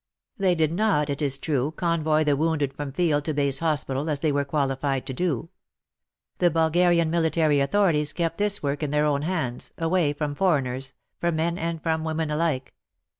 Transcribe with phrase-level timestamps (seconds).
[0.39, 4.21] They did not, it is true, convoy the wounded from field to base hospital, as
[4.21, 5.49] they were qualified to do.
[6.39, 11.35] The Bulgarian military authorities kept this work in their own hands, away from foreigners— from
[11.35, 12.73] men and from women alike.